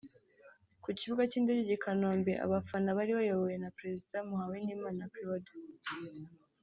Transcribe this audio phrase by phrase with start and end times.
[0.83, 5.51] Ku kibuga cy’indege i Kanombe abafana bari bayobowe na perezida Muhawenimana Claude